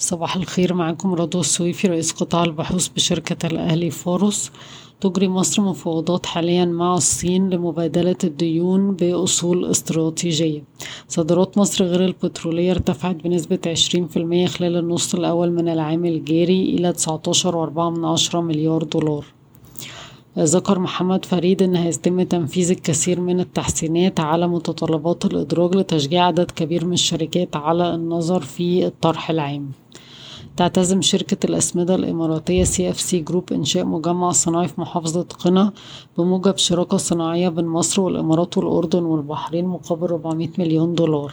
صباح 0.00 0.36
الخير 0.36 0.74
معاكم 0.74 1.14
رضوى 1.14 1.40
السويفي 1.40 1.88
رئيس 1.88 2.12
قطاع 2.12 2.44
البحوث 2.44 2.88
بشركة 2.88 3.46
الأهلي 3.46 3.90
فاروس 3.90 4.50
تجري 5.00 5.28
مصر 5.28 5.62
مفاوضات 5.62 6.26
حاليا 6.26 6.64
مع 6.64 6.94
الصين 6.94 7.50
لمبادلة 7.50 8.16
الديون 8.24 8.94
بأصول 8.94 9.64
استراتيجية. 9.64 10.64
صادرات 11.08 11.58
مصر 11.58 11.84
غير 11.84 12.04
البترولية 12.04 12.70
ارتفعت 12.70 13.16
بنسبة 13.16 13.58
20% 13.66 14.46
خلال 14.46 14.76
النصف 14.76 15.14
الأول 15.14 15.52
من 15.52 15.68
العام 15.68 16.04
الجاري 16.04 16.62
إلى 16.62 16.92
19.4 16.92 18.40
مليار 18.40 18.82
دولار. 18.82 19.24
ذكر 20.38 20.78
محمد 20.78 21.24
فريد 21.24 21.62
أن 21.62 21.76
هيتم 21.76 22.22
تنفيذ 22.22 22.70
الكثير 22.70 23.20
من 23.20 23.40
التحسينات 23.40 24.20
على 24.20 24.48
متطلبات 24.48 25.24
الإدراج 25.24 25.76
لتشجيع 25.76 26.26
عدد 26.26 26.50
كبير 26.50 26.84
من 26.84 26.92
الشركات 26.92 27.56
على 27.56 27.94
النظر 27.94 28.40
في 28.40 28.86
الطرح 28.86 29.30
العام. 29.30 29.70
تعتزم 30.58 31.02
شركة 31.02 31.46
الأسمدة 31.46 31.94
الإماراتية 31.94 32.64
CFC 32.64 33.00
Group 33.00 33.52
إنشاء 33.52 33.84
مجمع 33.84 34.30
صناعي 34.30 34.68
في 34.68 34.80
محافظة 34.80 35.26
قنا 35.38 35.72
بموجب 36.18 36.56
شراكة 36.56 36.96
صناعية 36.96 37.48
بين 37.48 37.66
مصر 37.66 38.00
والإمارات 38.02 38.58
والأردن 38.58 39.02
والبحرين 39.02 39.66
مقابل 39.66 40.06
400 40.06 40.48
مليون 40.58 40.94
دولار. 40.94 41.32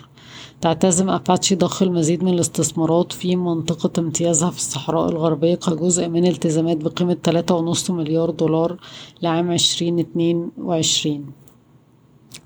تعتزم 0.61 1.09
أباتشي 1.09 1.55
ضخ 1.55 1.81
المزيد 1.83 2.23
من 2.23 2.33
الاستثمارات 2.33 3.11
في 3.13 3.35
منطقة 3.35 3.99
امتيازها 3.99 4.49
في 4.49 4.57
الصحراء 4.57 5.09
الغربية 5.09 5.55
كجزء 5.55 6.07
من 6.07 6.27
التزامات 6.27 6.77
بقيمة 6.77 7.17
3.5 7.83 7.91
مليار 7.91 8.29
دولار 8.29 8.77
لعام 9.21 9.51
2022 9.51 11.25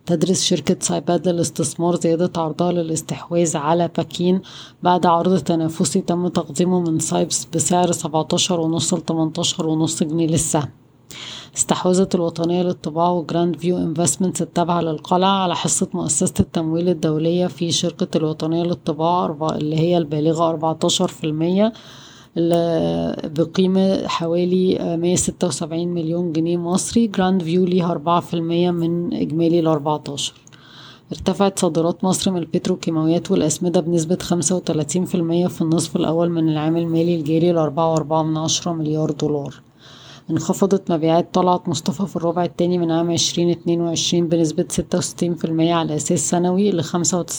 تدرس 0.09 0.43
شركة 0.43 0.75
سايبس 0.79 1.27
للاستثمار 1.27 1.95
زيادة 1.95 2.41
عرضها 2.41 2.71
للاستحواذ 2.71 3.57
على 3.57 3.89
باكين 3.97 4.41
بعد 4.83 5.05
عرض 5.05 5.39
تنافسي 5.39 6.01
تم 6.01 6.27
تقديمه 6.27 6.79
من 6.79 6.99
سايبس 6.99 7.45
بسعر 7.45 7.91
17.5 7.91 7.99
ل 8.93 9.01
18.5 9.88 10.03
جنيه 10.03 10.27
للسهم. 10.27 10.69
استحوذت 11.57 12.16
الوطنية 12.16 12.61
للطباعة 12.63 13.11
و 13.13 13.55
Grandview 13.55 13.77
Investments 13.77 14.41
التابعة 14.41 14.81
للقلعة 14.81 15.43
على 15.43 15.55
حصة 15.55 15.88
مؤسسة 15.93 16.33
التمويل 16.39 16.89
الدولية 16.89 17.47
في 17.47 17.71
شركة 17.71 18.17
الوطنية 18.17 18.63
للطباعة 18.63 19.55
اللي 19.55 19.79
هي 19.79 19.97
البالغة 19.97 20.73
14% 21.71 21.71
بقيمة 23.37 24.07
حوالي 24.07 24.97
176 24.97 25.87
مليون 25.87 26.31
جنيه 26.33 26.57
مصري. 26.57 27.07
Grandview 27.08 27.66
ليها 27.65 27.91
4% 28.31 28.33
من 28.71 29.13
إجمالي 29.13 29.59
الأربعتاشر 29.59 30.33
ارتفعت 31.11 31.59
صادرات 31.59 32.03
مصر 32.03 32.31
من 32.31 32.37
البتروكيماويات 32.37 33.31
والأسمدة 33.31 33.79
بنسبة 33.81 34.17
35% 34.21 35.47
في 35.47 35.61
النصف 35.61 35.95
الأول 35.95 36.29
من 36.29 36.49
العام 36.49 36.77
المالي 36.77 37.15
الجاري 37.15 37.51
من 38.23 38.37
عشرة 38.37 38.73
مليار 38.73 39.11
دولار. 39.11 39.61
انخفضت 40.31 40.91
مبيعات 40.91 41.33
طلعت 41.33 41.69
مصطفى 41.69 42.05
في 42.08 42.16
الربع 42.16 42.44
الثاني 42.44 42.77
من 42.77 42.91
عام 42.91 43.11
عشرين 43.11 43.49
اتنين 43.49 43.81
وعشرين 43.81 44.27
بنسبة 44.27 44.66
ستة 44.69 44.97
وستين 44.97 45.35
في 45.35 45.45
المية 45.45 45.73
على 45.73 45.95
أساس 45.95 46.30
سنوي 46.30 46.72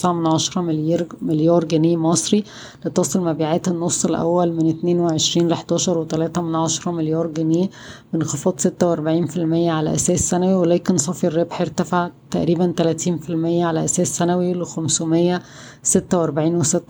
من 0.05 0.27
عشرة 0.27 0.61
مليار, 0.61 1.07
مليار 1.23 1.65
جنيه 1.65 1.97
مصري 1.97 2.45
لتصل 2.85 3.21
مبيعات 3.21 3.69
النص 3.69 4.05
الأول 4.05 4.53
من 4.53 4.69
اتنين 4.69 5.01
وعشرين 5.01 5.49
لحداشر 5.49 5.99
وتلاتة 5.99 6.43
من 6.43 6.55
عشرة 6.55 6.93
مليار 6.93 7.27
جنيه 7.27 7.71
بانخفاض 8.13 8.61
ستة 8.61 8.87
وأربعين 8.89 9.27
في 9.27 9.37
المية 9.37 9.73
على 9.73 9.95
أساس 9.95 10.21
سنوي 10.21 10.55
ولكن 10.55 10.97
صافي 10.97 11.27
الربح 11.27 11.61
ارتفع 11.61 12.11
تقريبا 12.31 12.73
تلاتين 12.77 13.19
في 13.19 13.31
المية 13.31 13.65
على 13.65 13.85
أساس 13.85 14.17
سنوي 14.17 14.55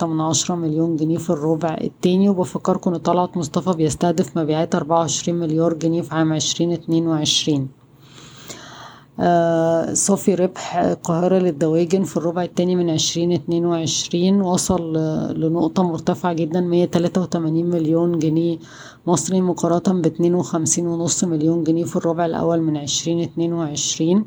من 0.07 0.21
عشرة 0.21 0.55
مليون 0.55 0.95
جنيه 0.95 1.17
في 1.17 1.29
الربع 1.29 1.77
التاني. 1.81 2.29
وبفكركم 2.29 2.93
إن 2.93 2.99
طلعت 2.99 3.37
مصطفى 3.37 3.77
بيستهدف 3.77 4.37
مبيعات 4.37 4.75
أربعة 4.75 4.99
وعشرين 4.99 5.35
مليار 5.35 5.73
جنيه 5.73 6.01
في 6.01 6.15
عام 6.15 6.33
عشرين 6.33 6.71
اتنين 6.71 7.07
وعشرين. 7.07 7.67
آه 9.19 9.93
صافي 9.93 10.35
ربح 10.35 10.75
القاهرة 10.75 11.37
للدواجن 11.37 12.03
في 12.03 12.17
الربع 12.17 12.43
التاني 12.43 12.75
من 12.75 12.89
عشرين 12.89 13.31
اتنين 13.31 13.65
وعشرين. 13.65 14.41
وصل 14.41 14.93
لنقطة 15.39 15.83
مرتفعة 15.83 16.33
جدا 16.33 16.61
مية 16.61 16.85
تلاتة 16.85 17.21
وتمانين 17.21 17.69
مليون 17.69 18.19
جنيه 18.19 18.57
مصري 19.07 19.41
مقارنة 19.41 20.01
باتنين 20.01 20.35
وخمسين 20.35 20.87
ونص 20.87 21.23
مليون 21.23 21.63
جنيه 21.63 21.83
في 21.83 21.95
الربع 21.95 22.25
الأول 22.25 22.61
من 22.61 22.77
عشرين 22.77 23.21
اتنين 23.21 23.53
وعشرين. 23.53 24.25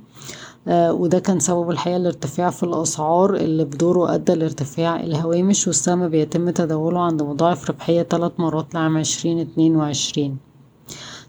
وده 0.69 1.19
كان 1.19 1.41
سبب 1.41 1.71
الحقيقة 1.71 1.97
الارتفاع 1.97 2.51
في 2.51 2.63
الأسعار 2.63 3.35
اللي 3.37 3.65
بدوره 3.65 4.15
أدى 4.15 4.35
لارتفاع 4.35 5.01
الهوامش 5.01 5.67
والسهم 5.67 6.09
بيتم 6.09 6.51
تداوله 6.51 7.01
عند 7.01 7.23
مضاعف 7.23 7.71
ربحية 7.71 8.03
تلات 8.03 8.41
مرات 8.41 8.75
لعام 8.75 8.97
عشرين 8.97 9.39
اتنين 9.39 9.77
وعشرين. 9.77 10.37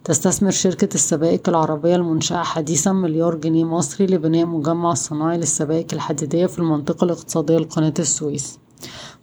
تستثمر 0.03 0.51
شركة 0.51 0.89
السبائك 0.95 1.49
العربية 1.49 1.95
المنشأة 1.95 2.43
حديثا 2.43 2.91
مليار 2.91 3.35
جنيه 3.35 3.63
مصري 3.63 4.05
لبناء 4.05 4.45
مجمع 4.45 4.93
صناعي 4.93 5.37
للسبائك 5.37 5.93
الحديدية 5.93 6.45
في 6.45 6.59
المنطقة 6.59 7.05
الاقتصادية 7.05 7.57
لقناة 7.57 7.93
السويس. 7.99 8.59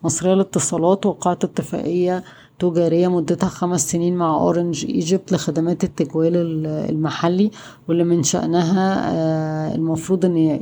مصرية 0.04 0.34
للاتصالات 0.34 1.06
وقعت 1.06 1.44
اتفاقية 1.44 2.24
تجارية 2.70 3.08
مدتها 3.08 3.48
خمس 3.48 3.90
سنين 3.90 4.16
مع 4.16 4.34
أورنج 4.34 4.84
إيجيبت 4.86 5.32
لخدمات 5.32 5.84
التجوال 5.84 6.36
المحلي 6.66 7.50
واللي 7.88 8.04
من 8.04 8.22
شأنها 8.22 9.74
المفروض 9.74 10.24
أن 10.24 10.58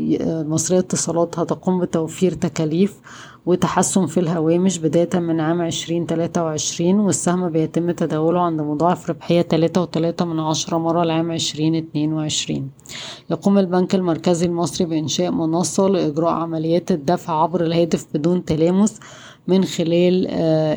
مصرية 0.48 0.78
اتصالات 0.78 1.38
هتقوم 1.38 1.80
بتوفير 1.80 2.32
تكاليف 2.32 3.00
وتحسن 3.46 4.06
في 4.06 4.20
الهوامش 4.20 4.78
بداية 4.78 5.08
من 5.14 5.40
عام 5.40 5.62
عشرين 5.62 6.06
تلاتة 6.06 6.44
وعشرين 6.44 7.00
والسهم 7.00 7.48
بيتم 7.48 7.90
تداوله 7.90 8.40
عند 8.40 8.60
مضاعف 8.60 9.10
ربحية 9.10 9.42
تلاتة 9.42 9.80
وتلاتة 9.82 10.24
من 10.24 10.40
عشرة 10.40 10.78
مرة 10.78 11.04
لعام 11.04 11.32
عشرين 11.32 11.74
اتنين 11.74 12.12
وعشرين. 12.12 12.70
يقوم 13.30 13.58
البنك 13.58 13.94
المركزي 13.94 14.46
المصري 14.46 14.86
بإنشاء 14.86 15.30
منصة 15.30 15.88
لإجراء 15.88 16.32
عمليات 16.32 16.90
الدفع 16.92 17.42
عبر 17.42 17.60
الهاتف 17.62 18.06
بدون 18.14 18.44
تلامس 18.44 19.00
من 19.50 19.64
خلال 19.64 20.26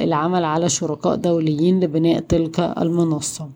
العمل 0.08 0.44
على 0.54 0.70
شركاء 0.70 1.16
دوليين 1.16 1.80
لبناء 1.84 2.20
تلك 2.20 2.60
المنصة. 2.60 3.50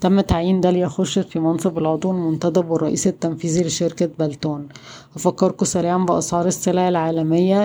تم 0.00 0.20
تعيين 0.20 0.60
داليا 0.60 0.88
خورشيد 0.88 1.24
في 1.24 1.38
منصب 1.38 1.78
العضو 1.78 2.10
المنتدب 2.10 2.70
والرئيس 2.70 3.06
التنفيذي 3.06 3.62
لشركة 3.64 4.08
بلتون. 4.18 4.68
أفكركم 5.16 5.66
سريعا 5.66 5.98
بأسعار 5.98 6.46
السلع 6.46 6.88
العالمية 6.88 7.58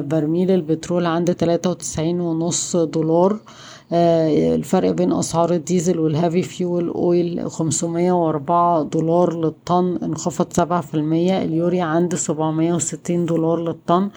برميل 0.00 0.50
البترول 0.50 1.06
عند 1.06 1.34
تلاتة 1.34 1.70
وتسعين 1.70 2.20
ونص 2.20 2.76
دولار. 2.76 3.32
الفرق 3.92 4.90
بين 4.90 5.12
أسعار 5.12 5.52
الديزل 5.52 5.98
وال 5.98 6.11
heavy 6.11 6.42
fuel 6.42 6.88
oil 6.88 7.50
خمسمية 7.50 8.12
وأربعة 8.12 8.82
دولار 8.82 9.36
للطن 9.36 9.98
انخفض 10.02 10.46
سبعة 10.52 10.80
في 10.80 10.94
المية 10.94 11.42
اليوريا 11.42 11.80
عند 11.80 12.14
سبعمية 12.14 12.74
وستين 12.74 13.26
دولار 13.26 13.60
للطن 13.60 14.10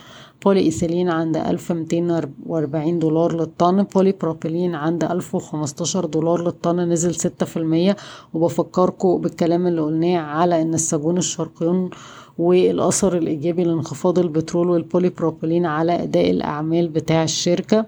بولي 0.45 0.59
إيثيلين 0.59 1.09
عند 1.09 1.37
ألف 1.37 1.71
ميتين 1.71 2.21
وأربعين 2.45 2.99
دولار 2.99 3.35
للطن 3.35 3.83
بولي 3.83 4.11
بروبيلين 4.21 4.75
عند 4.75 5.03
ألف 5.03 5.35
وخمستاشر 5.35 6.05
دولار 6.05 6.43
للطن 6.43 6.79
نزل 6.79 7.15
ستة 7.15 7.45
في 7.45 7.57
المية. 7.57 7.95
وبفكركم 8.33 9.17
بالكلام 9.17 9.67
اللي 9.67 9.81
قلناه 9.81 10.17
على 10.19 10.61
إن 10.61 10.73
السجون 10.73 11.17
الشرقيون 11.17 11.89
والأثر 12.37 13.17
الإيجابي 13.17 13.63
لانخفاض 13.63 14.19
البترول 14.19 14.69
والبولي 14.69 15.09
بروبيلين 15.09 15.65
على 15.65 16.03
أداء 16.03 16.31
الأعمال 16.31 16.87
بتاع 16.87 17.23
الشركة. 17.23 17.85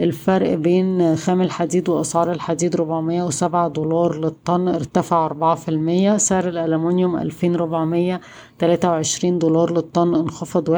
الفرق 0.00 0.54
بين 0.54 1.16
خام 1.16 1.42
الحديد 1.42 1.88
وأسعار 1.88 2.32
الحديد 2.32 2.74
407 2.76 3.68
دولار 3.68 4.18
للطن 4.20 4.68
ارتفع 4.68 5.26
4% 5.26 6.16
سعر 6.16 6.48
الألمنيوم 6.48 7.16
2423 7.16 9.38
دولار 9.38 9.72
للطن 9.72 10.14
انخفض 10.14 10.70
1% 10.70 10.74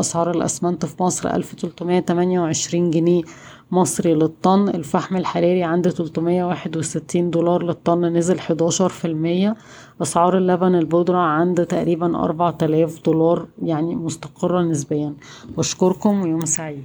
أسعار 0.00 0.30
الأسمنت 0.30 0.86
في 0.86 1.02
مصر 1.02 1.30
1328 1.34 2.90
جنيه 2.90 3.22
مصري 3.70 4.14
للطن 4.14 4.68
الفحم 4.68 5.16
الحراري 5.16 5.62
عند 5.62 5.88
361 5.88 7.30
دولار 7.30 7.62
للطن 7.62 8.04
نزل 8.04 8.40
11% 8.40 9.56
أسعار 10.02 10.38
اللبن 10.38 10.74
البودرة 10.74 11.18
عند 11.18 11.66
تقريبا 11.66 12.24
4000 12.24 13.02
دولار 13.04 13.46
يعني 13.62 13.96
مستقرة 13.96 14.62
نسبيا. 14.62 15.14
بشكركم 15.56 16.22
ويوم 16.22 16.44
سعيد. 16.44 16.84